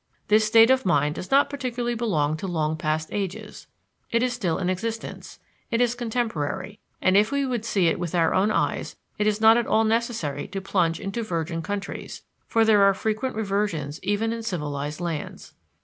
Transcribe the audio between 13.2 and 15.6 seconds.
reversions even in civilized lands.